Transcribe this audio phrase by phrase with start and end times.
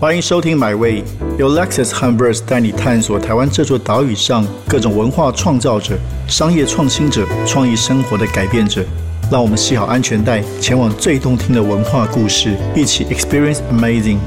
[0.00, 1.02] 欢迎收听《My Way》，
[1.40, 5.98] 由 Lexus h u m b e r s 带你探索台湾这座岛屿上各种文化创造者、
[6.28, 8.84] 商业创新者、创意生活的改变者。
[9.28, 14.18] 让我们系好安全带，前往最动听的文化故事，一起 Experience Amazing。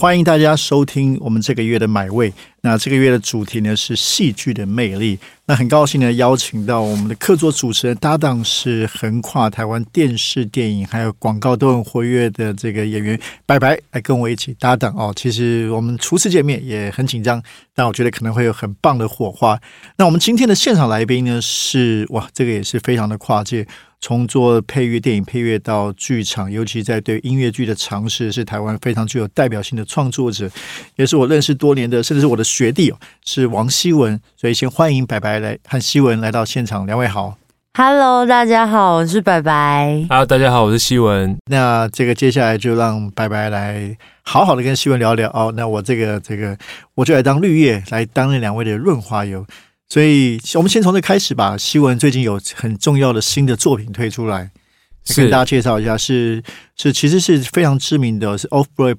[0.00, 2.32] 欢迎大家收听我们这个月的买位。
[2.64, 5.18] 那这个月的主题呢是戏剧的魅力。
[5.44, 15.12] 那很高兴呢邀请到我们的客座主持人搭档是横跨台湾电视、电影还有广告都很活跃的这个演员白白来跟我一起搭档哦。
[15.14, 17.42] 其实我们初次见面也很紧张，
[17.74, 19.60] 但我觉得可能会有很棒的火花。
[19.98, 23.66] 那我们今天的现场来宾呢是哇，这个也是非常的跨界。
[24.00, 30.50] 从做配乐、电影配乐到剧场，尤其在对音乐剧的尝试，是台湾非常具有代表性的创作者，
[30.96, 34.20] 也是我认识多年的，甚至是我的学弟哦，是王希文。
[34.36, 37.36] 所以先欢迎白白来和希文来到现场，两位好
[37.76, 40.06] ，Hello，大家好，我是白白。
[40.08, 41.36] Hello，大家好，我是希文。
[41.50, 45.52] 那这个接下来就让白白来好好的跟希文聊聊哦。
[45.56, 46.56] 那我这个这个
[46.94, 49.44] 我就来当绿叶，来当那两位的润滑油。
[49.88, 51.56] 所以，我们先从这开始吧。
[51.58, 54.50] 希文最近有很重要的新的作品推出来，
[55.14, 55.96] 跟大家介绍一下。
[55.96, 56.42] 是
[56.76, 58.96] 是，其实是非常知名的，是 Off Broadway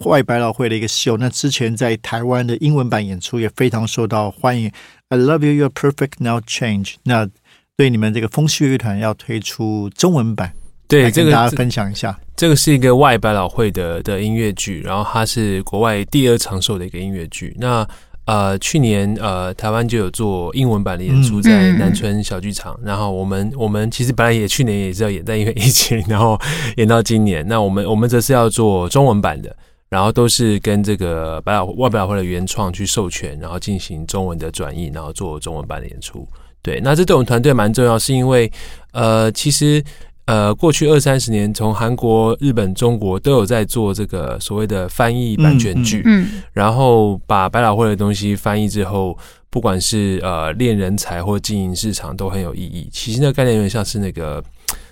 [0.00, 1.16] 外百老汇的一个秀。
[1.16, 4.70] 那之前在台湾的英文版演出也非常受到欢迎。
[5.08, 6.40] I love you, you're perfect now.
[6.40, 6.94] Change。
[7.04, 7.28] 那
[7.76, 10.52] 对你们这个风趣乐团要推出中文版，
[10.86, 12.18] 对这个大家分享一下。
[12.36, 17.56] 这个是一个外百老汇的的音乐剧，然后它是国外第二长寿的一个音乐剧。
[17.58, 17.86] 那
[18.26, 26.38] 呃，去年呃，台湾就有做英文版的演出在南村小剧场，然后我们我们其实本来也去年也是要演，但因为疫情，然后
[26.76, 27.46] 演到今年。
[27.48, 29.56] 那我们我们则是要做中文版的，
[29.88, 36.26] 然后都是跟这个百老外百老汇的原创去授权，然后进行中文的转译，然后做中文版的演出。
[36.62, 38.50] 对，那这对我们团队蛮重要，是因为
[38.92, 39.82] 呃，其实。
[40.28, 49.16] 呃，过去二三十年，从韩国、日本、中国都有在做这个所谓的翻译版权剧，嗯，然后把百老汇的东西翻译之后，
[49.48, 52.90] 不管是呃练人才或经营市场都很有意义。
[52.92, 54.44] 其实那个概念有点像是那个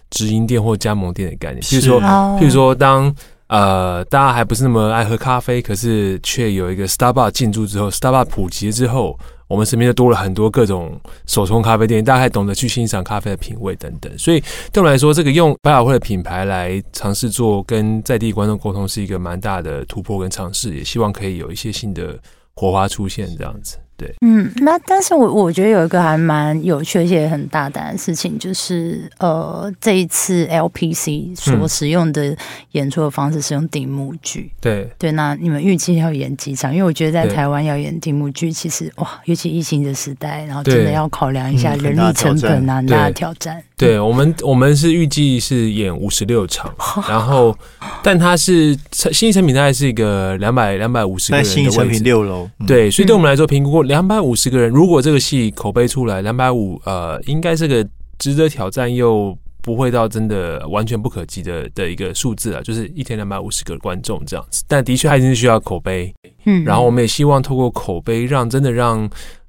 [0.08, 3.14] 直营店或加盟店的概念，譬如说，譬如说，当
[3.48, 9.18] 呃大家还不是那么爱喝咖啡，可是却有一个 Starbucks 进驻之后，Starbucks 普及之后。
[9.48, 14.12] 我们身边就多了很多各种手冲咖啡店，大家还懂得去欣赏咖啡的品味等等。
[14.18, 14.42] 所以
[14.72, 20.74] 对我来说，这个用百老汇的品牌来尝试做跟在地观众沟通，是一个蛮大的突破跟尝试。
[20.74, 22.18] 也希望可以有一些新的
[22.56, 23.76] 火花出现，这样子。
[23.96, 32.36] 对，嗯，那但是我我觉得有一个还蛮有趣而且很大胆的事情，就是呃，这一次 LPC 所使用的
[32.72, 34.50] 演出的方式是用顶幕剧。
[34.60, 34.88] 对。
[34.98, 36.72] 对，那你们预计要演几场？
[36.72, 43.62] 因为我觉得在台湾要演顶幕剧，其实哇，尤其疫情的时代，然后真的要考量一下人力成本啊，很大的挑战。
[43.78, 46.74] 对我们，我们是预计是演五十六场，
[47.06, 47.54] 然后，
[48.02, 52.48] 但它是新成品大概是一个两百两百五十个人的新成品六楼。
[52.66, 53.82] 对，所以对我们来说评估过。
[53.82, 57.86] 两百五十个人，如果这个戏口碑出来，两百五，呃，应该是个
[58.18, 64.64] 值得挑战又不会到真的完全不可及的的一个数字啊，就是一天两百五十个观众这样子。
[64.66, 66.14] 但的确还是需要口碑，
[66.46, 69.06] 嗯，然后我们也希望透过口碑，让真的让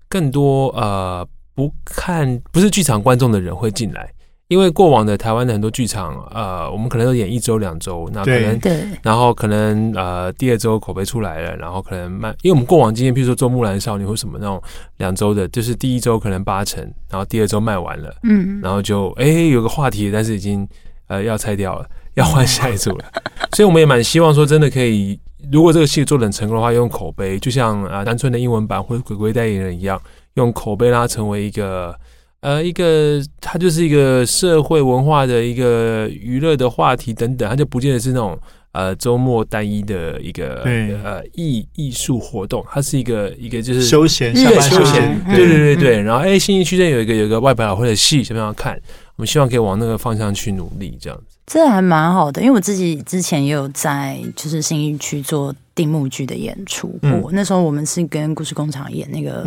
[0.09, 4.11] 更多呃不看不是剧场观众的人会进来。
[4.47, 8.59] 因为过往的台湾的很多剧场，呃，我们可能都演一周两周，那可能，
[9.03, 14.61] 然后可能呃第二周口碑出来了，然后可能慢，因为我们过往经验，譬如说做木兰少女或什么那种
[14.97, 20.65] 两周的，就是第一周可能八成，然后第二周卖完了，嗯，然后就哎有个话题，但是已经
[21.07, 23.05] 呃要拆掉了，要 换下一组了，
[23.51, 25.19] 所以我们也蛮希望说，真的可以，
[25.51, 30.01] 如果这个戏做的很成功的话，用口碑，就像啊单纯的英文版或者鬼鬼代言人一样，
[30.35, 31.93] 用口碑让它成为一个。
[32.41, 38.39] 呃，一个它就是一个社会文化的一个娱乐的话题等等，它就不见得是那种
[38.73, 40.61] 呃周末单一的一个
[41.03, 46.01] 呃艺艺术活动，它是一个一个就是休闲下班休闲，对对对对。
[46.01, 48.79] 然后哎，新义区这有一个有一个外百老汇的戏，想不想看？
[49.17, 51.37] 我们希望可以往那个方向去努力，这样子。
[51.45, 55.53] 这还蛮好的，因为我自己之前也有在就是新义区做。
[55.77, 56.87] 定目剧的演出
[57.21, 59.45] 过，那时候我们是跟故事工厂演那个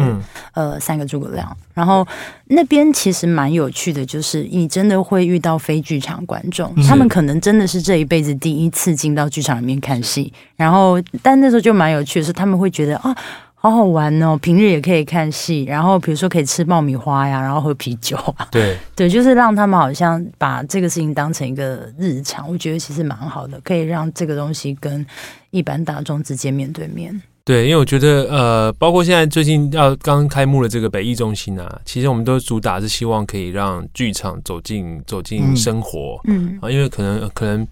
[0.54, 2.06] 呃三个诸葛亮，然后
[2.44, 13.12] 那边其实蛮有趣的，就是你真的会遇到非剧场观众，他们可能真的是这一辈子第一次进到剧场里面看戏，然后但那时候就蛮有趣的是，他们会觉得啊。
[13.62, 14.38] 好好玩哦！
[14.40, 18.48] 平日也可以看戏，然后比如说可以吃爆米花呀，然后喝啤酒啊。
[18.50, 25.04] 对 对，就是让他们好像把这个事情当成一个日常，我觉得其实蛮好的，可以让这个东西跟
[25.50, 27.20] 一般大众直接面对面。
[27.44, 36.18] 对，因为我觉得呃，包括现在最近要刚开幕的这个北艺中心啊，其实我们都主打是希望可以让剧场走进走进生活。
[36.24, 37.68] 嗯啊，因为可能可能。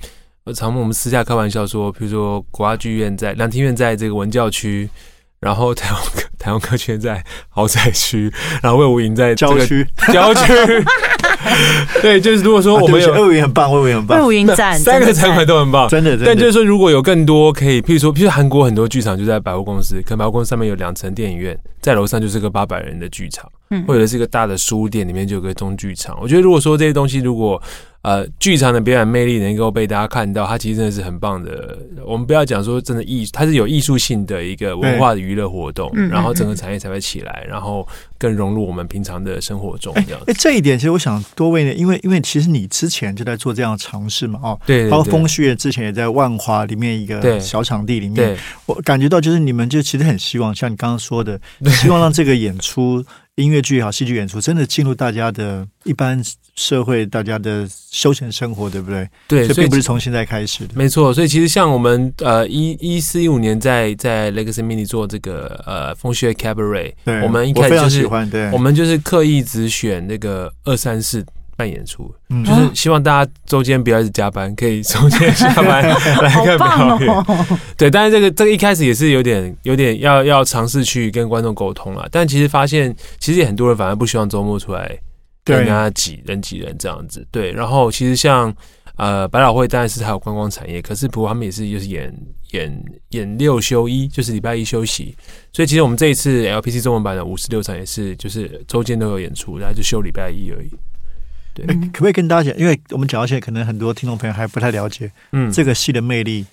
[0.54, 4.88] 常我们私下开玩笑说，比如说国家剧院在两厅院在这个文教区。
[5.40, 6.02] 然后台湾
[6.38, 8.32] 台湾科圈在豪宅区，
[8.62, 10.52] 然后魏武营在郊区郊区。
[12.02, 16.18] 对，就是如果说我们有魏武营很棒，魏武营很棒，魏武营赞三个场馆都很棒，真的。
[16.24, 26.18] 但就是说，如果有更多可以，譬如说，譬如韩国很多剧场就在百货公司，可能百货公司上面有两层电影院，在楼上就是个八百人的剧场，嗯，或者是一个大的书店，里面就有个中剧场。
[26.20, 27.62] 我觉得如果说这些东西如果
[28.02, 31.76] 呃，剧场的表演魅力能够被大家看到，它其实真的是很棒的。
[32.06, 37.86] 我们不要讲说真的艺，它是有艺术性的一个文化的娱乐活动，然后整个产业才会起来，然后
[38.16, 39.92] 更融入我们平常的生活中。
[40.06, 53.04] 这样，哎，这一点其实我想多问一点，因为因为其实你之前就在做这样的尝试嘛，哦，对，包括风旭之前也在万华里面一个小场地里面，我感觉到就是你们就其实很希望，像你刚刚说的，希望让这个演出。
[53.38, 56.20] 音乐剧也好，戏剧演出真的进入大家的一般
[56.56, 59.08] 社会，大家的休闲生活，对不对？
[59.28, 60.74] 对，这并不是从现在开始的。
[60.74, 68.06] 没错，所以其实像我们呃一一四一五年在在 Legacy Mini 做这个呃风雪 Cabaret，对我们一开始就是
[68.52, 71.24] 我们就是刻意只选那个二三四。
[71.58, 72.14] 办演出，
[72.46, 75.82] 就是希望大家周间不要一直加班，可以周间下班
[76.22, 77.58] 来看表演。
[77.76, 84.96] 对，但是这个这个一开始也是有点有点要要尝试去跟观众沟通了，但其实发现其实很多人反而不希望周末出来
[85.42, 87.26] 跟人家挤人挤人这样子。
[87.32, 88.54] 对，然后其实像
[88.94, 92.14] 呃百老汇当然是还有观光产业，可是不过他们也是就是演
[92.52, 95.16] 演演六休一，就是礼拜一休息。
[95.52, 100.70] 所以其实我们这一次 LPC 中文版的五十六场也是就是周间都有演出，然后就休礼拜一而已。
[101.92, 102.60] 可不可以跟大家讲？
[102.60, 106.46] 因为我们讲到现在，可能很多听众朋友还不太了解，嗯，这个戏的魅力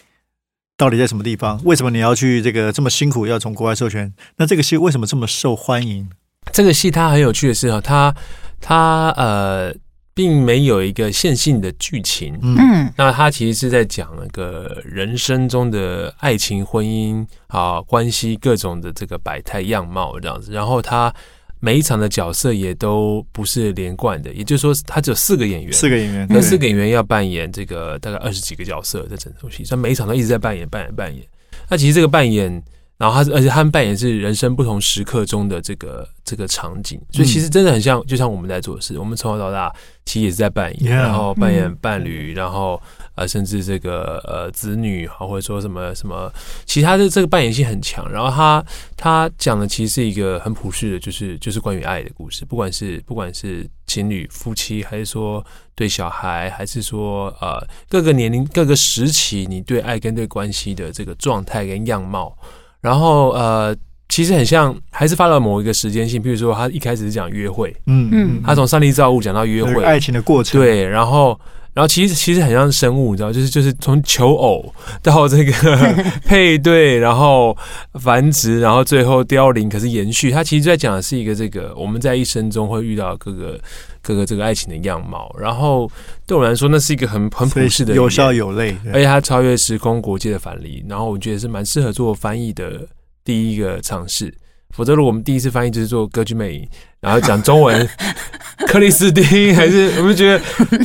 [0.78, 1.62] 到底在什么地方？
[1.64, 4.12] 为什么你要去这个这么辛苦要从国外授权？
[4.38, 6.10] 那这个戏为什么这么受欢迎？
[6.52, 8.16] 这个戏它很有趣的是啊，它
[8.60, 9.76] 它呃，
[10.14, 21.14] 并没有一个线性的剧情，嗯，那它其实是在讲那个人生中的爱情、婚姻啊关系各种的这个百态样貌这样子，然后它。
[21.60, 31.26] 每一场的角色也都不是连贯的，也就是说，他只有四个演员，四个演员，那四个演员要扮演这个大概二十几个角色在整出戏，所以每一场都一直在扮演、扮演、扮演。
[31.70, 32.64] 那其实这个扮演。
[32.98, 38.98] 然后他，而且他们扮演是人生不同时刻中的这个这个场景，所以其实真的很像，就像我们在做的事。
[38.98, 39.70] 我们从小到大
[40.06, 42.82] 其实也是在扮演，然后扮演伴侣，然后
[43.16, 46.32] 呃，甚至这个呃子女，或者说什么什么，
[46.66, 48.10] 其他的这个扮演性很强。
[48.10, 48.64] 然后他
[48.96, 55.46] 他讲的其实是一个很普世的，就是就是关于爱的故事，不管是不管是情侣夫妻，还是说
[55.76, 62.38] 对小孩，还是说呃各个年龄各个时期，你对爱跟对关系的这个状态跟样貌。
[62.86, 63.76] 然后呃，
[64.10, 66.22] 其实很像，还是发了某一个时间性。
[66.22, 70.86] 比如说，他一开始是讲约会，嗯嗯，他从上帝造物讲到约会，爱情的过程，对。
[70.86, 71.40] 然后，
[71.76, 74.74] 然后其实其实很像生物，你知道，就是就是从求偶
[75.04, 75.52] 到这个
[76.26, 77.56] 配对，然后
[78.00, 80.32] 繁殖，然后最后凋零，可是延续。
[80.32, 83.60] 它其实在讲的是一个这个我们在一生中会遇到各个
[84.02, 85.30] 各个这个爱情的样貌。
[85.38, 85.92] 然后
[86.26, 90.84] 对我来说，那是一个很很普世的，有笑有泪，而且它超越时空国界的反例。
[90.88, 92.88] 然后我觉得是蛮适合做翻译的。
[93.26, 94.32] 第一个尝试，
[94.76, 96.68] 否则如果我们第一次翻译就是做歌剧魅影，
[97.00, 97.88] 然后讲中文，
[98.68, 100.42] 克里斯汀还是我们觉得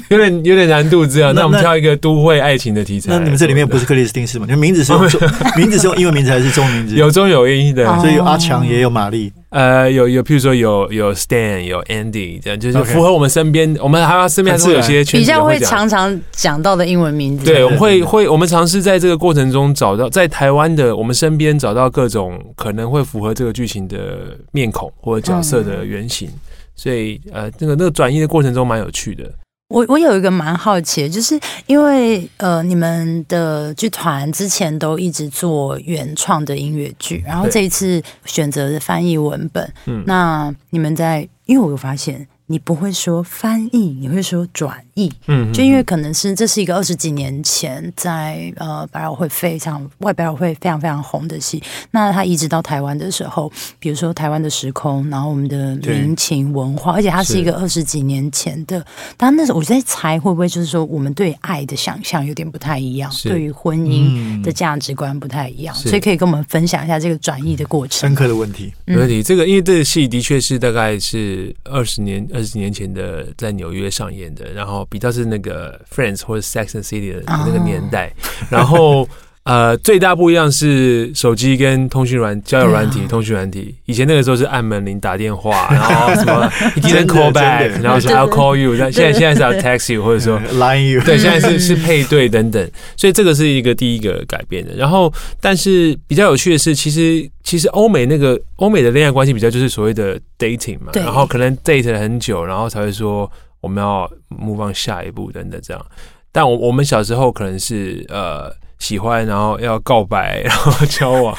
[0.08, 1.34] 有点有点难度这样。
[1.34, 3.10] 那我们挑一个都会爱情的题材。
[3.12, 4.46] 那你们这里面不是克里斯汀是吗？
[4.46, 5.02] 你们名字是用
[5.56, 6.94] 名字是用英文名字还是中文名字？
[6.94, 9.32] 有中有英的，所以有阿强也有玛丽。
[9.50, 17.44] 呃，有有，譬如说有有 Stan，有 Andy，这样就是符合我们身边，我们还要身边还是有些比较会常常讲到的英文名字。
[17.44, 26.30] 对，我们会会，我们尝试在这个过程中找到在台湾的我们身边找到各种可能会符合这个剧情的面孔或者角色的原型，
[26.76, 29.24] 所以呃，那个那个转译的过程中蛮有趣的。
[29.70, 42.26] 我我有一个蛮好奇，就是因为呃，你们的剧团之前都一直做原创的音乐剧，然后这一次选择的翻译文本，嗯，那你们在，因为我有发现。
[42.46, 58.84] 你不会说翻译，你会说转译，嗯，就因为可能是这是一个二十几年前在呃百老汇非常外百老汇非常非常红的戏，那它移植到台湾的时候，比如说台湾的时空，然后我们的民情文化，而且它是一个二十几年前的，
[59.16, 68.00] 但那时候我在猜会不会就是说我们对爱的想象有点不太一样，对于婚姻的价值观不太一样，所以可以跟我们分享一下这个转移的过程。
[68.00, 69.22] 深刻的问题，没问题。
[69.22, 72.20] 这个因为这个戏的确是大概是二十年。
[72.32, 78.12] 二十年前的在纽约上演的，然后比较是那个 Friends 或者 Sex and City 的那个年代，
[78.50, 79.08] 然后。
[79.44, 83.74] 呃，最大不一样是手机跟通讯软交友软体、通讯软体。
[83.86, 92.70] 以前那个时候是按门铃打电话， 然后什么一定 call back，然后说 I'll call you，但现在现在是要 text you，或者说 line you，对，现在是是配对等等。
[92.98, 94.74] 所以这个是一个第一个改变的。
[94.76, 103.28] 然后，但是比较有趣的是，其实其实欧美那个欧美的恋爱关系比较就是所谓的 dating 嘛，然后可能 date 了很久，然后才会说
[103.60, 105.86] 我们要 move on 下一步等等这样。
[106.32, 108.52] 但我我们小时候可能是呃。
[108.80, 111.36] 喜欢，然后要告白， 然后交往，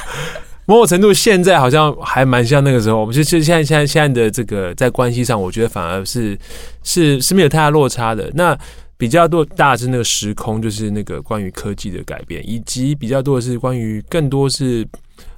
[0.68, 3.00] 某种程度现在好像还蛮像那个时候。
[3.00, 6.38] 我们就就现在现在现在的这个在关系上，我觉得反而是
[6.84, 8.30] 是是没有太大落差的。
[8.36, 8.56] 那
[8.96, 14.88] 比较多大是那个时空，就是那个关于科技的改变，以及比较多的是关于更多是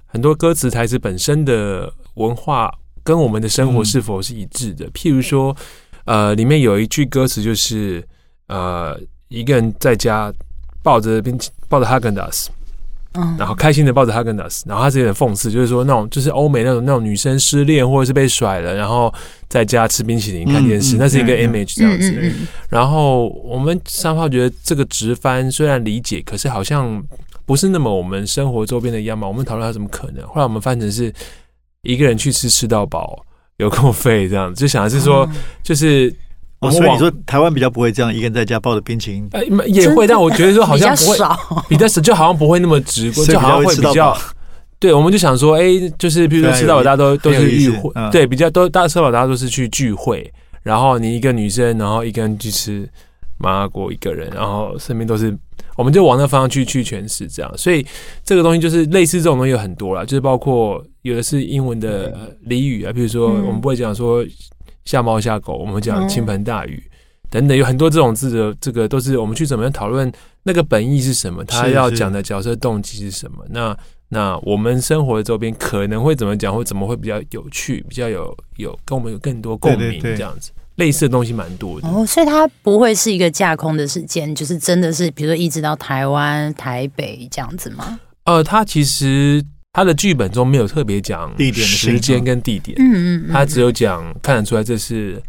[0.05, 2.69] 很多歌词台词本身的文化
[3.01, 4.85] 跟我们的生活是否是一致的。
[4.91, 5.55] 譬如说，
[6.05, 8.03] 呃，里面有一句歌词就是
[8.47, 10.33] 呃，一个人在家。
[10.85, 12.49] 抱着冰淇抱着哈根达斯，
[13.13, 19.09] 嗯，然后开心的抱着哈根达斯，然后他是有点讽刺，就是说那种就是欧美那种那种女生失恋或者是被甩了，然后
[19.47, 22.33] 在家吃冰淇淋看电视，那是一个 image 这样子。
[22.67, 27.01] 然后我们三号觉得这个直翻虽然理解，可是好像
[27.45, 29.29] 不是那么我们生活周边的样貌。
[29.29, 31.13] 我们讨论它怎么可能，后来我们翻成是
[31.83, 33.25] 一个人去吃吃到饱，
[33.63, 35.27] 有够费这样子，就想的是说
[35.63, 36.13] 就是。
[36.71, 41.17] 所以你说台湾比较不会这样，一个人在家抱着冰淇淋，呃也会，但我觉得说好像不会，
[41.67, 44.17] 比较少， 就好像不会那么直观，就好像会比较。
[44.79, 45.63] 对，我们就想说，哎，
[45.99, 52.87] 就是比如说吃到饱，大家都都是聚会，对，比较都大家吃到饱，大家都是去聚会，然后你一个女生，然后一个人去吃
[53.37, 55.37] 麻辣锅，一个人，然后身边都是，
[55.75, 57.57] 我们就往那方向去去诠释这样。
[57.57, 57.85] 所以
[58.23, 64.25] 这个东西就是类似这种东西有很多了，就是包括有的是英文的俚语啊，比如说我们不会讲说。
[64.85, 66.83] 下猫下狗，我们讲倾盆大雨
[67.29, 70.11] 等等，有很多这种字的，这个都是我们去怎么样讨论
[70.43, 73.45] 那个本意是什么，他要讲的角色动机是什么？
[73.49, 73.77] 那
[74.09, 81.87] 那我们生活的周边可能会怎么讲，或怎么会比较有趣，比较有有跟我们有更多共鸣这样子，类似的东西蛮多的。
[81.87, 88.01] 哦，所以它不会是一个架空的事件，就是真的是比如说一直到台湾台北这样子吗？
[88.25, 89.41] 呃，它其实。
[89.73, 95.19] 他的剧本中没有特别讲地点、时间跟地点，嗯嗯，他只有讲看得出来这是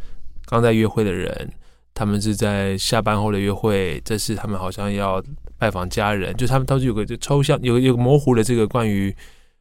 [0.45, 1.51] 刚在约会的人，
[1.95, 5.25] 他们是在下班后的约会，这是他们好像要
[5.57, 9.11] 拜访家人，就他们都是有个抽象、有有模糊的这个关于，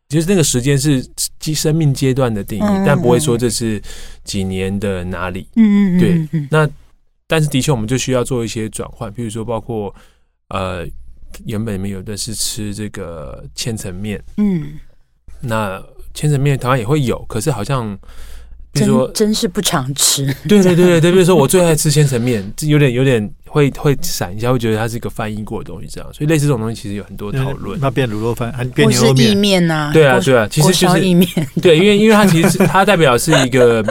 [0.09, 1.01] 就是那个时间是
[1.39, 3.81] 基生命阶段的定义，但不会说这是
[4.25, 5.99] 几年的哪里，嗯嗯，
[6.29, 6.69] 对，那
[7.25, 9.95] 但是的确我们就需要做一些转换，比如说包括
[10.49, 10.85] 呃。
[11.45, 14.79] 原本里面有的是吃这个千层面，嗯，
[15.41, 15.81] 那
[16.13, 17.97] 千层面台湾也会有，可是好像，
[18.71, 20.25] 比如说真是不常吃。
[20.47, 26.13] 对对对对，比如说我最爱吃千层面，有点有点会会闪一下，会觉得它是一个翻译过的东西，这样。
[26.13, 27.79] 所以类似这种东西其实有很多讨论。
[27.79, 29.91] 那变卤肉饭还变牛肉面呐？
[29.93, 31.27] 对啊对啊，其实就是意面。
[31.61, 33.83] 对，因为因为它其实它代表是一个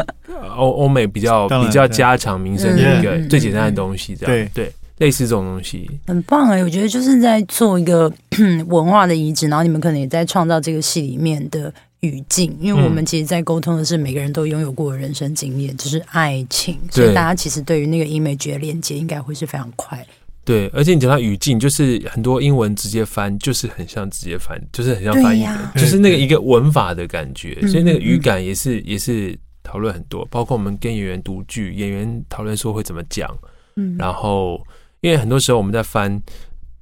[0.56, 4.72] 欧欧美比较比较家常民生的一个最简单的东西，这样对。
[5.02, 5.90] 类似这种东西。
[6.06, 8.10] 很棒哎，我觉得就是在做一个
[8.68, 20.06] 文化的移植，然后你们可能也在创造这个戏里面的语境，因为我们其实，在沟通的是每个人都拥有过的人生经验，就是爱情，所以大家其实对于那个 image 的连接应该会是非常快。
[20.44, 33.28] 对，而且你讲到语境，就是很多英文直接翻，就是很像直接翻，就是很像翻译的，就是那个一个文法的感觉，所以那个语感也是也是讨论很多，包括我们跟演员读剧，演员讨论说会怎么讲，
[33.74, 34.64] 嗯，然后。
[35.02, 36.20] 因为很多时候我们在翻，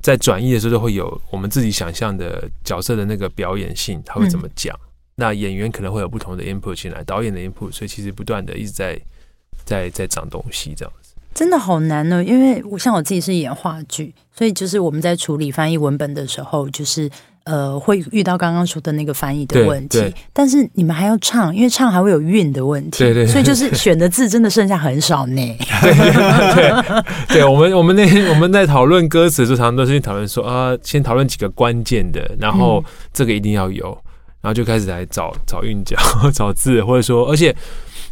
[0.00, 4.78] 在转译的时候都会有我们自己想象的角色的那个表演性，他会怎么讲？
[5.16, 9.00] 那演员可能会有不同的 input 进来，导演的 input，所以其实不断的一直在
[9.64, 11.14] 在在长东西这样子。
[11.34, 17.10] 真的好难呢，因为我像我自己是演话剧，所以就是我们在处理翻译文本的时候，就是。
[17.44, 25.56] 呃，会遇到刚刚说的那个翻译的问题，但是你们还要唱，因为唱还会有韵的问题，对对，所以就是选的字真的剩下很少呢。
[25.82, 33.86] 对对对，我们我们那天我们在讨论歌词，就常常都是讨论说啊，先讨论几个关键的，然后这个一定要有，
[34.40, 35.96] 然后就开始来找 找韵脚、
[36.34, 37.54] 找字，或者说，而且。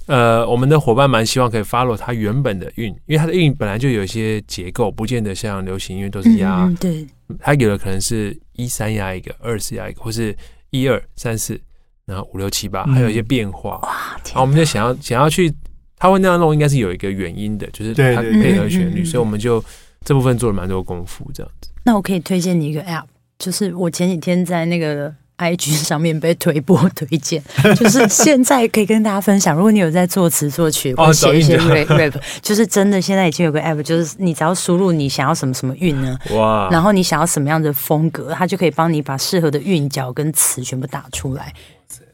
[0.06, 6.66] 呃，我们的伙伴蛮希望可以 follow 它原本的韵，因为它的韵本来就有一些结构，不见得像流行音乐都是压。
[6.80, 7.06] 对，
[7.40, 10.36] 它有的可能是一三压一个，二四压一个，或是
[10.68, 11.58] 一二三四，
[12.04, 13.78] 然后五六七八，还有一些变化。
[13.84, 15.50] 哇，然后我们就想要想要去，
[15.96, 19.64] 他会那样弄，应该是有一个原因的，就是他配合旋律，所以我们就
[20.04, 21.70] 这部分做了蛮多功夫，这样子。
[21.84, 23.06] 那我可以推荐你一个 app，
[23.38, 25.14] 就是我前几天在那个。
[25.38, 27.42] IG 上面被推播推荐，
[27.76, 29.56] 就是现在可以跟大家分享。
[29.56, 41.52] 如果你有在作词作曲或写一些 rap rap，就是真的现在已经有个 app，就是你只要输入你想要什么什么韵呢，哇，然后你想要什么样的风格，它就可以帮你把适合的韵脚跟词全部打出来，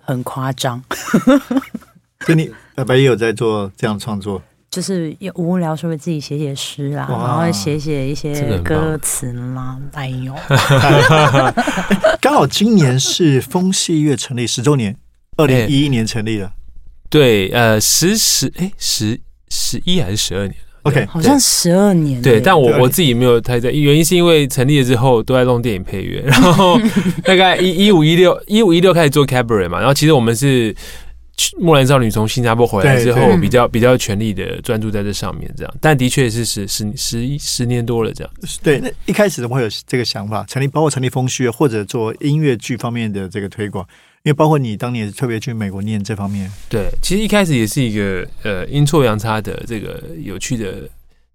[0.02, 0.82] 很夸张。
[2.24, 4.42] 所以你白白也有在做这样创作。
[4.74, 10.34] 就是无聊时候自己写写诗啊，然后写写一些歌词啦，哎呦，
[12.20, 14.96] 刚好今年是风戏月成立十周年，
[15.38, 16.50] 二零一一年成立的，
[17.08, 22.20] 对，呃，十十哎十十一还是十二年？OK，好像十二年。
[22.20, 26.76] 对，但我我自己没有太在，原因是因为成立了之后都在弄电影配乐，然后
[27.22, 30.74] 大概一一五一六一五一六开始做 cabaret 嘛，然后其实我们是。
[31.58, 35.74] 木兰少女从新加坡回来之后，比较比较全力的专注在这上面，这样。
[35.80, 38.32] 但的确是十十十一十年多了，这样。
[38.62, 40.44] 对，那一开始怎么会有这个想法？
[40.44, 43.84] 成立包括成立风序，或者做音乐剧方面的这个推广？
[44.22, 46.50] 因为包括你当年特别去美国念这方面。
[46.68, 50.88] 对，其实一开始也是一个呃阴错阳差的这个有趣的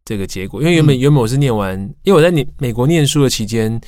[0.06, 0.62] 这个结果。
[0.62, 3.80] 因为原本原本我是念完，因为我在你美国念书的期间，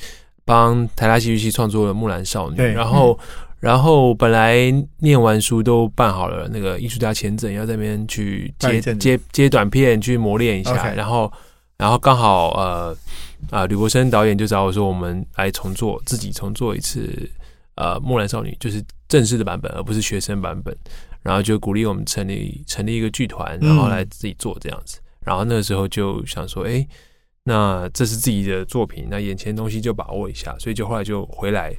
[0.44, 3.18] 帮台大戏剧系创作了木兰少女，然后。
[3.62, 4.56] 然后本来
[4.98, 10.92] 念完书都办好了那个艺术家签证，要那边去接接接短片去磨练一下。
[10.94, 11.32] 然后，
[11.76, 12.96] 然后刚好呃
[13.52, 17.08] 啊吕国生导演就找我说，我们来重做自己重做一次
[17.76, 20.76] 呃木兰少女，就是正式的版本，而不是学生版本。
[21.22, 24.98] 然后就鼓励我们成立成立一个剧团，然后来自己做这样子。
[25.20, 26.84] 然后那个时候就想说，哎，
[27.44, 30.56] 那这是自己的作品，那眼前东西就把握一下。
[30.58, 31.72] 所以就后来就回来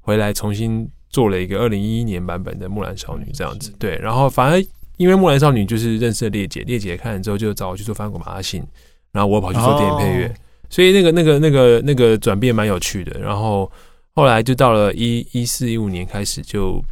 [0.00, 0.90] 回来重新。
[1.10, 4.62] 做了一个二零一一年版本的木兰少女这样子，对，然后反而
[4.98, 8.62] 因为木兰少女就是认识了烈姐，烈姐看了之后就找我去做翻滚马拉信，
[9.12, 10.34] 然后我跑去做电影配乐，
[10.68, 13.18] 所以那个那个那个那个转变蛮有趣的。
[13.20, 13.70] 然后
[14.14, 16.82] 后来就到了一一四一五年开始，就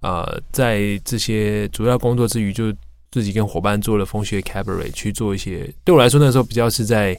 [0.00, 2.72] 呃在这些主要工作之余，就
[3.10, 7.16] 自己跟伙伴做了风雪 cabaret 去做一些，对我来说那时候比较是在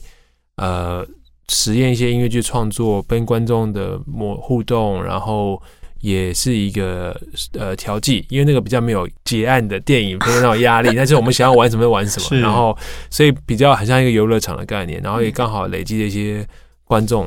[0.56, 1.04] 呃
[1.48, 5.60] 实验一些音乐剧创作，跟观众的模互动，然后。
[6.04, 7.18] 也是一个
[7.54, 10.92] 呃调剂，因为那个比较没有结案的电影，没有那种压力。
[10.94, 12.76] 但是我们想要玩什么就玩什么，然后
[13.08, 16.46] 所以比较很像一个游乐场的概念，然后也刚好累积了一些
[16.84, 17.26] 观众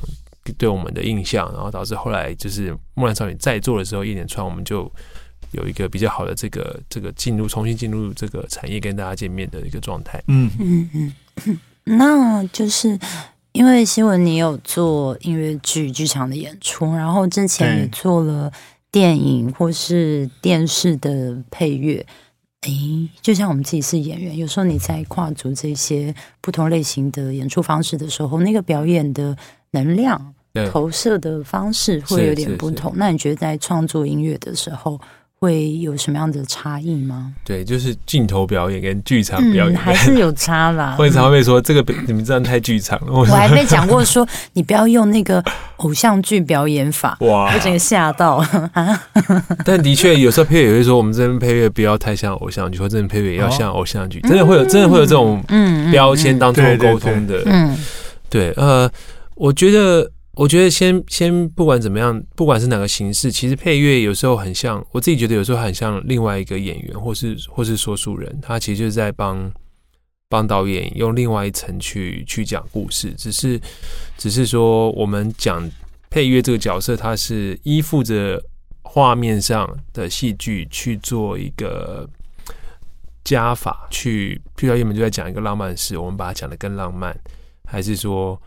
[0.60, 4.92] 对我们的印象，然后导致后来就是《木兰少女》在做的时候，一连串我们就
[5.54, 10.24] 有一个比较好的这个这个进入重新进入这个产业跟大家见面的一个状态。
[10.28, 11.60] 嗯嗯嗯，
[11.98, 13.00] 那就是。
[13.58, 18.52] 因为新闻，你有做音乐剧剧场的演出，然后之前也做了
[18.92, 22.06] 电影或是电视的配乐。
[22.62, 29.36] 诶，就像我们自己是演员，有时候你在跨足这些不同类型的演出方式的时候，那个表演的
[29.72, 30.36] 能量、
[30.72, 32.94] 投射的方式会有点不同。
[32.96, 35.02] 那你觉得在创作音乐的时候？
[35.40, 37.32] 会有什么样的差异吗？
[37.46, 40.96] 对，就是镜头表演跟剧场表演还是有差啦。
[41.00, 43.14] 会常会说这个 你们这样太剧场了。
[43.14, 45.44] 我还被讲过说你不要用那个
[45.78, 49.04] 偶像剧表演法， 哇，我整个吓到啊！
[49.64, 55.44] 但的确有时候配乐也会说我们这边配乐不要太像偶像剧，或这边配乐也要像偶像剧，真的会有真的会有这种
[55.92, 57.44] 标签当做沟通的。
[57.46, 57.78] 嗯，
[58.28, 58.90] 对，呃，
[59.36, 60.10] 我觉得。
[60.38, 69.52] 我觉得先先不管怎么样，不管是哪个形式，其实配乐有时候很像，我自己觉得有时候很像另外一个演员，或是或是说书人，他其实就是在帮
[70.30, 73.12] 帮导演用另外一层去去讲故事。
[73.18, 73.60] 只是
[74.16, 75.68] 只是说，我们讲
[76.12, 78.40] 配乐这个角色，他是依附着
[78.84, 82.08] 画面上的戏剧去做一个
[83.24, 87.20] 加法，去，譬如原本就在讲一个浪漫事，我们把它讲的更浪漫，
[87.66, 88.40] 还是说？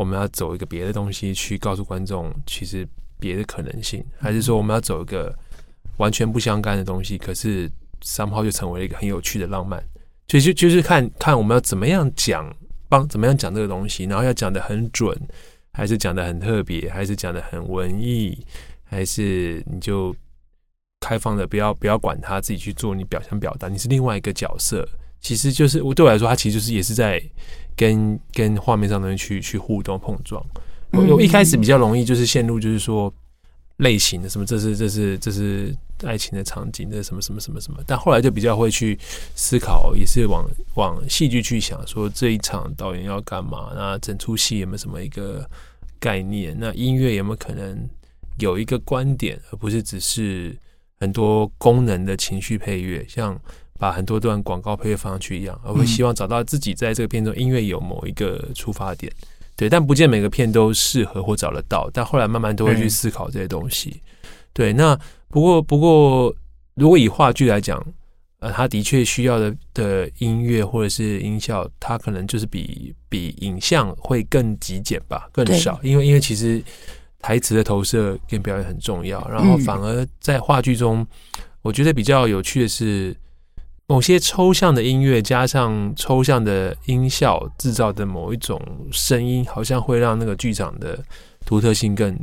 [0.00, 5.30] 我们要走一个别的东西去告诉观众，其实别的可能性，还是说我们要走一个
[5.98, 7.18] 完全不相干的东西？
[7.18, 9.78] 可是三炮就成为了一个很有趣的浪漫，
[10.26, 12.50] 就就就是看看我们要怎么样讲，
[12.88, 15.14] 帮怎么样讲这个东西，然后要讲的很准，
[15.70, 18.42] 还是讲的很特别，还是讲的很文艺，
[18.84, 20.16] 还是你就
[21.00, 24.88] 开放的，不要不要管他自己去做，你表想表达，你是另外一个角色。
[25.20, 27.22] 其实就是我对我来说，它其实就是也是在
[27.76, 30.44] 跟跟画面上的人去去互动碰撞。
[30.92, 33.12] 我我一开始比较容易就是陷入就是说
[33.76, 37.78] 类型的什么，这是这是这是爱情的场景，这什么什么什么什么。
[37.86, 38.98] 但后来就比较会去
[39.34, 43.72] 思考，也是往往戏剧去想，说这一场导演要干嘛？
[43.74, 45.48] 那整出戏有没有什么一个
[45.98, 46.56] 概念？
[46.58, 47.88] 那音乐有没有可能
[48.38, 50.56] 有一个观点，而不是只是
[50.98, 53.38] 很多功能的情绪配乐，像。
[53.80, 59.10] 把很多段广告配乐放上去一样，而会希望找到自己在这个片中音乐有某一个出发点，
[59.56, 61.88] 对，但不见每个片都适合或找得到。
[61.90, 64.02] 但后来慢慢都会去思考这些东西，
[64.52, 64.94] 对，那
[65.28, 66.34] 不过不过，
[66.74, 67.82] 如果以话剧来讲，
[68.40, 76.62] 呃，他的确需要的的音乐或者是音效，它可能就是比比影像会更极简吧，更少，因为因为其实
[77.20, 81.06] 台词的投射跟表演很重要，然后反而在话剧中，
[81.62, 83.16] 我觉得比较有趣的是。
[83.90, 90.96] 某些抽象的音乐加上抽象的音效制造的某一种声音，好像会让那个剧场的
[91.44, 92.16] 独特性更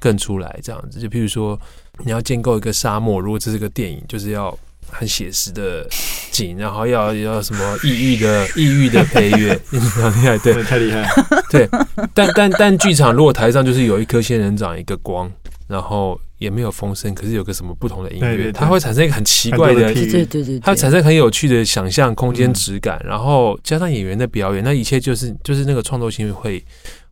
[0.00, 0.58] 更出来。
[0.62, 1.60] 这样子，就譬如说，
[1.98, 5.86] 你要建构一个沙漠，如果这是个电影，就是要很写实的
[6.30, 11.06] 景，然后要要什么抑郁的 抑郁的配乐，很厉害，对，太厉害，
[11.50, 11.68] 对。
[12.14, 15.30] 但但但剧场如果台上就是有一颗仙人掌，一个光，
[15.68, 16.18] 然后。
[16.42, 26.62] 也没有风声，可是有个什么不同的音乐，它会产生一个很奇怪的，对对对，它产生很有趣的想象空间质感，然后加上演员的表演，那一切就是就是那个创作性会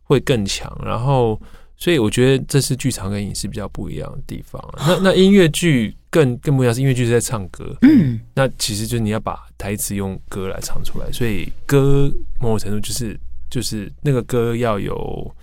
[0.03, 0.69] 会更强。
[0.85, 1.39] 然后，
[1.77, 4.61] 所以我觉得这是剧场跟影视比较不一样的地方。
[4.85, 13.17] 那 那音乐剧更更不一样，是音乐剧是在唱歌，嗯，那其实就是你要把台词用歌来唱出来，所以歌某种程度就是
[13.49, 15.33] 就是那个歌要有。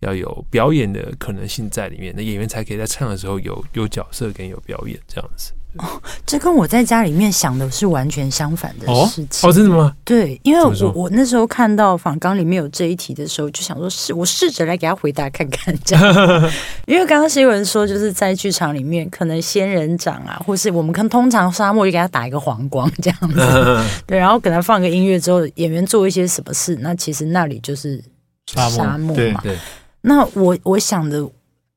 [0.00, 5.52] 要有表演的可能性在里面，那演员才可以在唱的时候有有角色跟有表演这样子。
[5.78, 9.46] 哦，这跟我在家里面想的是完全相反的事情。
[9.46, 9.94] 哦，真的吗？
[10.06, 16.02] 对，因为我我那时候看到访纲里面有这一题的时候，就想说试我试着来给他回答看看这样。
[16.86, 23.36] 因为刚刚新闻说，就是在剧场里面，可能仙人掌啊，或是我们看通常沙漠就给他打一个黄光这样子，
[24.06, 28.02] 对，然后给他放个音乐之后，演员做一些什么事，那其实那里就是
[28.46, 29.40] 沙漠嘛。
[29.42, 29.54] 对。
[30.02, 31.28] 那我我想的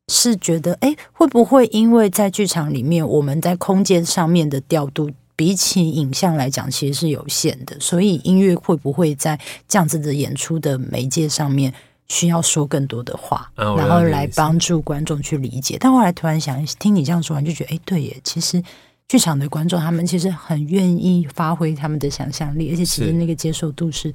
[0.08, 11.74] 是觉得，哎，会不会因为在剧场里面，我们在空间上面的调度，比起影像来讲，其实是有限的，所以音乐会不会在这样子的演出的媒介上面
[12.08, 15.78] 需要说更多的话，然后来帮助观众去理解？
[15.80, 18.62] 但后来突然想，听你这样说完，就觉得，哎，对耶，其实
[19.08, 24.14] 剧场的观众他们其实很愿意发挥他们的想象力，而且其实那个接受度是。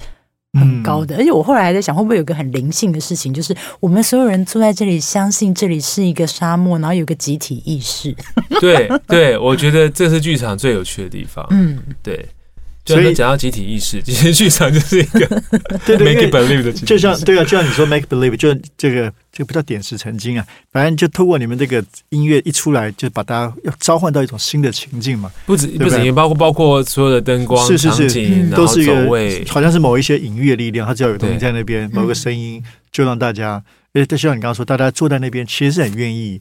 [0.55, 8.15] 很高的，而且我后来还在想，会不会有个很灵性的事情，就是我们所有人坐在这里，相信这里是一个沙漠，然后有个集体意识。
[8.61, 11.47] 对对，我觉得这是剧场最有趣的地方。
[11.51, 12.27] 嗯，对。
[12.87, 15.27] 所以讲到集体意识，其实剧场就是一个
[15.87, 25.33] 对对 make believe 的，就像对啊，就像你说 make believe，就这个这个不叫点石成金啊，反正就透过你们这个音乐一出来，就把大家要召唤到一种新的情境嘛。
[25.47, 33.63] 不止不止，也包括包括所有的灯光、是是是，都是一个，好像是某一些隐喻的力量，它只要有东西在那边，某个声音就让大家，
[33.95, 36.41] 而且就像你刚刚说，大家坐在那边其实是很愿意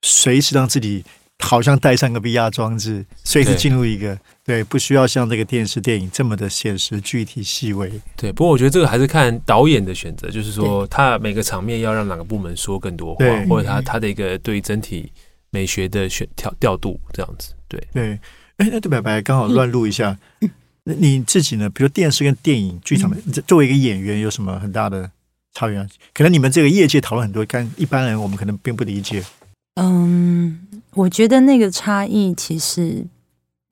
[0.00, 1.04] 随时让自己。
[1.38, 7.90] 好像带上个 VR 装置，随时进入一个对，不需要像这个电视电影这么的现实、具体、细微。
[8.16, 15.10] 对，不过我觉得这个还是看导演的选择，就是说他每个场面要让哪个部门说更多话，或者他他的一个对整体
[15.50, 17.54] 美学的选调调度这样子。
[17.66, 18.18] 对对，
[18.58, 20.16] 哎，那对白白刚好乱录一下。
[20.84, 21.68] 那你自己呢？
[21.68, 25.10] 比如电视跟电影剧场的，作为一个演员，有什么很大的
[25.54, 25.84] 差别？
[26.14, 29.24] 可能你们这个业界讨论很多，但一般人我们可能并不理解。
[29.74, 30.60] 嗯。
[30.94, 33.04] 我觉得那个差异其实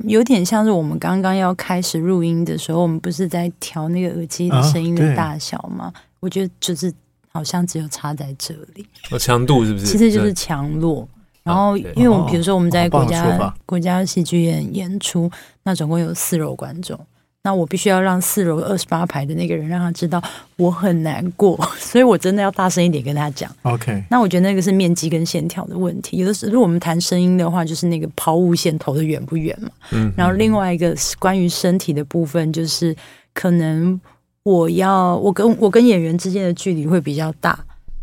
[0.07, 5.93] 有点像是我们刚刚要开始录音的时候，我们不是在调那个耳机的声音的大小吗？
[6.21, 6.93] 我觉得就是
[7.31, 9.87] 好像只有差在这里，哦，强度是不是？
[9.87, 11.07] 其实就是强弱。
[11.43, 15.31] 然后，因为我们比如说我们在国家国家戏剧院演出，
[15.65, 16.99] 那总共有四楼观众。
[17.47, 20.23] 那我必须要让四楼二十八排的那个人让他知道
[20.57, 23.55] 我很难过， 所以我真的要大声一点跟他讲。
[23.65, 26.17] OK，那我觉得那个是面积跟线条的问题。
[26.17, 29.69] 有的时候，如果我们谈声音的话，就是那个抛物线投的远不远嘛。
[29.93, 30.11] 嗯。
[30.17, 32.97] 然后另外一个关于身体的部分，就是
[33.35, 34.01] 可能
[34.45, 37.59] 我要我跟我跟演员之间的距离会比较大，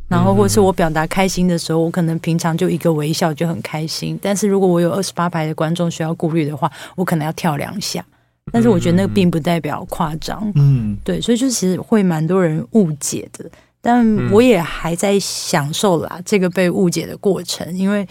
[0.08, 8.06] 然后或是我表达开心的时候，我可能平常就一个微笑就很开心，但是如果我有二十八排的观众需要顾虑的话，我可能要跳两下。
[8.51, 13.49] 但是我觉得那个并不代表夸张，嗯，对，所以就其实会蛮多人误解的，
[13.82, 18.06] 但我也还在享受啦这个被误解的过程，因为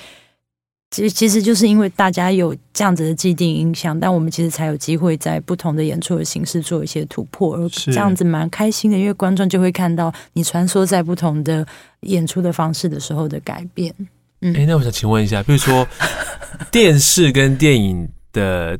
[0.90, 11.66] 其实其实就是因为大家有这样子的既定印象，但我们其实才有机会在不同的演出的形式做一些突破，而这样子蛮开心的，因为观众就会看到你穿梭在不同的
[12.02, 13.94] 演出的方式的时候的改变。
[14.40, 15.86] 嗯，哎，那我想请问一下，比如说
[16.70, 18.78] 电视跟电影的。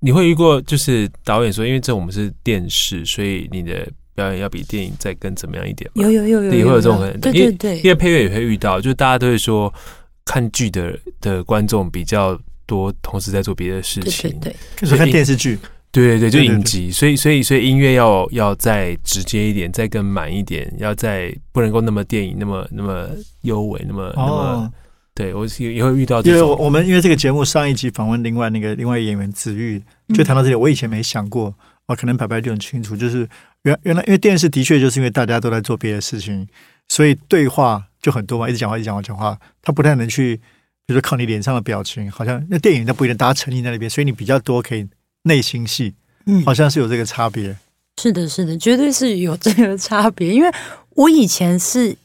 [0.00, 5.90] 你会遇过就是导演说，因为这我们是电视，所以你的表演要比电影再更怎么样一点？
[5.94, 9.72] 有有有有，也会有这种很对对对，因为配乐也会遇到，就是大家都会说
[10.24, 14.54] 看剧的的观众比较多，同时在做别的事情，对，
[14.86, 15.58] 所以看电视剧，
[15.90, 23.08] 对对对，就影集，所以所以所以音乐要要再直接一点，再更满一点，要再不能够那么电影那么那么
[23.42, 24.72] 优美，那么那么。
[25.18, 29.82] 对我也也会遇到因为我，我们因为这个节目上一集访问另外那个另外演员子玉，
[30.14, 31.52] 就谈到这里，我以前没想过，
[31.86, 33.28] 哦，可能白白就很清楚，就是
[33.62, 36.46] 原原来因为电视的确就是因为大家都在做别的事情，
[36.88, 40.36] 所以对话就很多嘛，一直讲话一直讲话讲话，他不太能去，
[40.86, 44.86] 比如说靠你脸上的表情，好像那电影那不一定，大家沉浸在那边，所以你比较多可以
[45.24, 45.94] 内心戏，
[46.26, 47.56] 嗯好像是有这个差别。
[48.00, 50.32] 是的，是的，绝对是有这个差别。
[50.32, 50.48] 因为
[50.90, 51.96] 我以前是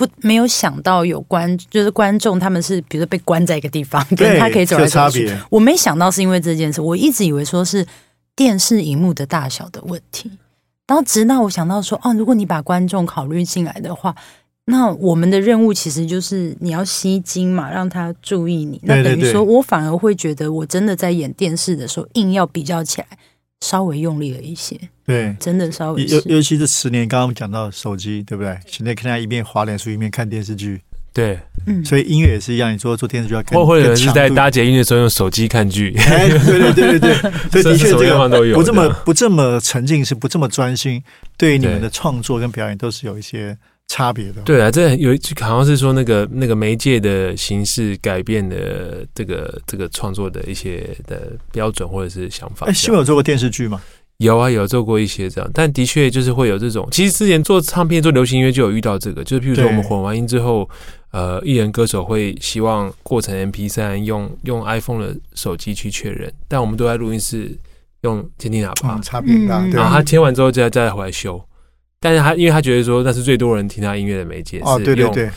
[0.00, 5.30] 不没有想到有观，就是观众他们是比如说被关在一个地方，跟对他可以走来走去。
[5.50, 7.86] 我没想到是因为这件事，我一直以为说是
[8.34, 10.30] 电视荧幕的大小的问题。
[10.86, 14.16] 然后直到我想到说，哦，如果你把观众考虑进来的话，
[14.64, 18.80] 那我们的任务其实就是你要吸睛嘛，让他注意你。
[18.84, 23.06] 那等于说我反而会觉得，我真的在演电视的时候，硬要比较起来，
[23.66, 26.04] 稍微用力了一些，对，真的稍微。
[26.06, 28.58] 尤尤其是十年，刚刚我们讲到手机，对不对？
[28.66, 30.80] 现在看他一边滑脸书一边看电视剧，
[31.12, 37.14] 对，嗯，所以音乐也是一样，你说做电视剧要看或或者是在搭捷运的时候用手机看剧，哎，对对对对对，
[37.62, 41.02] 所以的确这个方都有不这么不这么沉浸式，不这么专心，
[41.36, 43.58] 对于你们的创作跟表演都是有一些
[43.90, 44.40] 差别的。
[44.42, 52.72] 对啊，这有一好像是说那个那个媒介的形式改变的这个这个创作的一些的标准或者是想法哎。
[52.72, 53.82] 新闻有做过电视剧吗？
[54.18, 56.86] 有啊，有做过一些这样，但的确就是会有这种。
[56.92, 60.68] 其实之前做唱片、做流行音乐就有遇到这个，就是譬如说我们混完音之后，
[61.10, 67.50] 呃，艺人歌手会希望过成 MP 三，用用 iPhone 的手机去确认，但我们都在录音室
[68.02, 69.80] 用监听喇叭，嗯，差别很大，嗯对吧？
[69.80, 71.42] 然后他签完之后再再回来修。
[72.00, 75.30] 但是他因为他觉得说那是最多人听他音乐的媒介，哦，是对对对，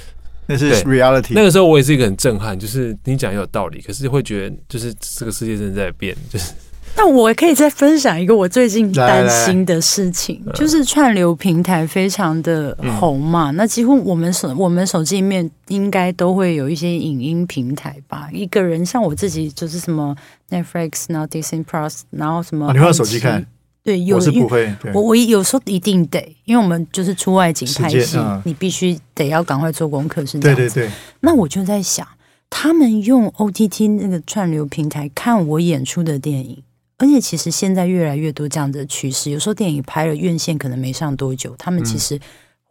[0.47, 1.33] 那是 reality。
[1.33, 6.53] 那个时候我也是一个很震撼，就是你讲也有道理，可是会觉得就是这个世界真的在变，就是
[6.95, 18.29] 那我可以再分享一个我最近担心的事情，来就是串流平台非常的嗯红嘛，那几乎我们手我们手机里面应该都会有一些影音平台吧。
[18.31, 20.15] 一个人像我自己就是什么
[20.49, 23.45] Netflix，然后 Disney Plus，然后什么、哦你会用手机看？
[23.83, 30.61] 对，有我是不会，我我有时候一定得，因为我们就是出外景拍戏，你必须得要赶快做功课，是这样子。
[30.63, 32.07] 对对对，那我就在想，
[32.49, 36.63] 他们用 OTT 那个串流平台看我演出的电影，
[36.97, 39.31] 而且其实现在越来越多这样的趋势。
[39.31, 42.17] 有时候电影拍了院线可能没上多久，他们其实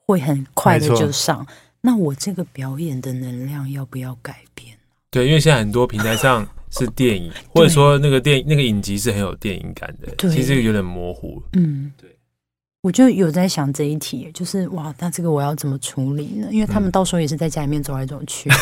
[0.07, 1.47] 会很快的就上。
[1.83, 4.79] 那我这个表演的能量要不要改变？
[5.11, 11.41] 对，因为现在很多平台上是电影，或者说那个电那个影集是很有电影感的，对其实这个有点模糊。
[11.53, 12.11] 嗯，对。
[12.83, 16.49] 我就有在想这一题，就是哇，那这个我要怎么处理呢？
[16.51, 18.51] 因为他们嗯到时候也是在家里面走来走去。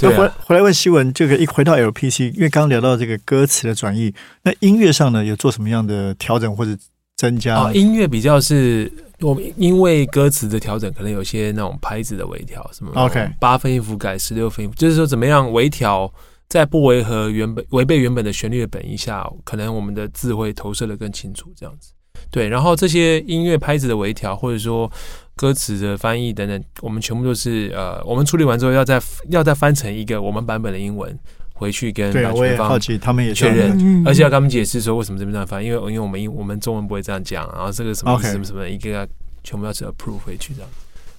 [0.00, 6.76] 回回来问希文，这个一回到 LPC，因为刚刚聊到这个歌词的转译，那音乐上呢有做什么样的调整或者
[7.22, 7.56] 增加？
[7.56, 16.12] 哦，音乐比较是我们因为歌词的调整，可能有些那种拍子的微调，什么 OK 八分音符改十六分音符，就是说怎么样微调，
[16.48, 21.92] 在不违和原本违背原本的旋律的本意下，可能我们的字会投射的更清楚，这样子。
[22.28, 24.90] 对，然后这些音乐拍子的微调，或者说
[25.36, 31.16] 歌词的翻译等等，我们全部都是呃，我们处理完之后要再要再翻成一个我们版本的英文
[31.62, 39.06] 回去跟对我也好奇，他们也确认嗯而且要跟他们解释说为什么这边这样翻，因为因为我们英我们中文不会这样讲，然后这个什么什么什么一个要
[39.44, 40.70] 全部要是 approve 回去这样。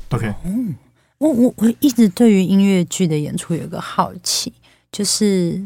[0.10, 0.34] OK，
[1.17, 4.51] 我我我一直对于音乐剧的演出有一个好奇，
[4.91, 5.60] 就是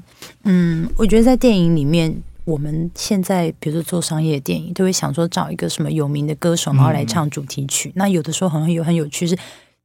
[0.43, 7.91] 嗯，我觉得在电影里面，我们现在比如说做商业电影，都会想说找一个什么有名的歌手，然后来唱主题曲。
[7.95, 9.37] 那有的时候好像有很有趣是。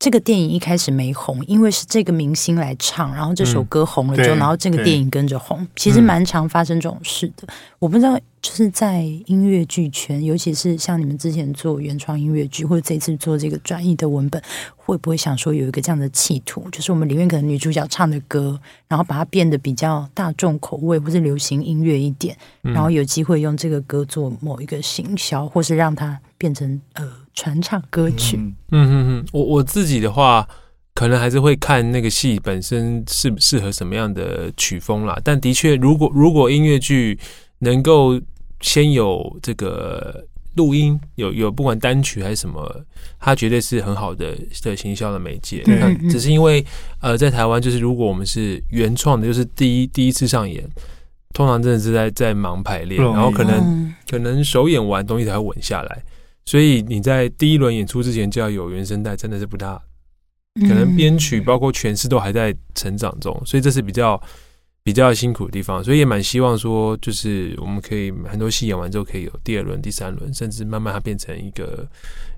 [0.02, 7.46] 这个电影一开始没红，因为是这个明星来唱，然后这首歌红了之后，对然后这个电影跟着红，其实蛮常发生这种事的。
[7.78, 14.42] 我不知道，就是在音乐剧圈，尤其是像你们之前做原创音乐剧，或者这次做这个转译的文本，
[14.74, 28.37] 会不会想说有一个这样的企图，就是我们里面可能女主角唱的歌，然后把它变得比较大众口味或是流行音乐一点，嗯然后有机会用这个歌做某一个行销，或是让它变成呃传唱歌曲。
[28.37, 30.47] 嗯嗯哼哼，我我自己的话，
[30.95, 35.18] 可能还是会看那个戏本身适不适合什么样的曲风啦。
[35.23, 37.18] 但的确，如果如果音乐剧
[37.59, 38.21] 能够
[38.61, 40.25] 先有这个
[40.57, 42.85] 录音，有有不管单曲还是什么，
[43.18, 45.62] 它绝对是很好的的行销的媒介。
[45.64, 46.64] 对那嗯嗯只是因为
[47.01, 50.68] 呃，在台湾就是如果我们是原创的，就是第一第一次上演。
[51.35, 56.03] 通常真的是在在忙排练，然后可能嗯可能首演完东西才会稳下来，
[56.44, 59.81] 所以你在第一轮演出之前就要有原声带，真的是不大
[60.68, 64.20] 可能编曲包括诠释都还在成长中，所以这是比较
[64.83, 71.88] 比较辛苦的地方，所以也蛮希望说，就是我们可以很多戏演完之后可以有第二轮、第三轮，甚至慢慢它变成一个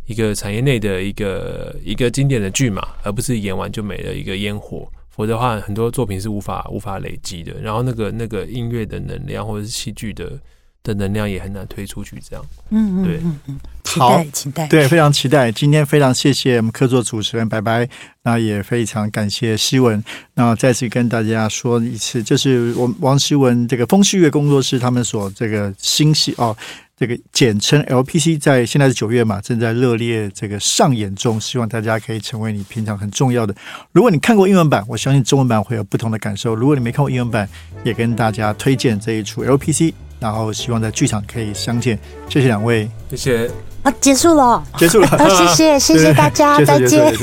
[0.07, 4.87] 一个产业内的一个一个经典的剧嘛，而不是演完就没了一个烟火。
[5.09, 7.55] 否则的话，很多作品是无法无法累积的。
[7.61, 10.38] 然后那个那个音乐的能量或者是戏剧的
[10.85, 12.23] 的能量也很难推出去。
[12.29, 15.51] 这样，嗯嗯对嗯嗯，期好待期待，对，非常期待。
[15.51, 17.88] 今天非常谢谢我们客座主持人白白，
[18.23, 20.01] 那也非常感谢希文。
[20.35, 26.57] 那再次跟大家说一次，就是我们王希文这个风旭月工作室他们所这个新戏哦。
[26.97, 33.53] 这个简称 LPC，在现在是九月嘛，正在热烈这个上演中，希望大家可以成为你平常很重要的。
[33.90, 36.55] 如果你看过英文版，我相信中文版会有不同的感受。
[36.55, 37.49] 如果你没看过英文版，
[37.83, 39.92] 也跟大家推荐这一出 LPC，
[40.25, 41.99] 然后希望在剧场可以相见。
[42.31, 43.51] 谢谢两位，谢谢。
[43.83, 45.07] 啊，结束了，结束了。
[45.09, 47.15] 啊，谢谢 谢谢大家，再见。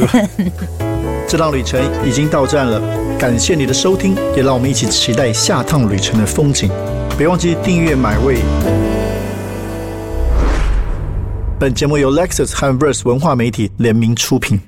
[1.27, 2.79] 这趟旅程已经到站了，
[3.17, 6.69] 感谢你的收听，也让我们一起期待下趟旅程的风景。
[7.17, 8.37] 别忘记订阅买位。
[11.57, 14.61] 本节目由 Lexus 和 Verse 文化媒体联名出品。